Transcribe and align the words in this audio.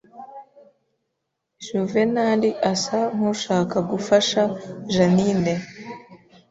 Juvenali 1.65 2.49
asa 2.71 2.99
nkushaka 3.15 3.77
gufasha 3.91 4.41
Jeaninne 4.93 5.55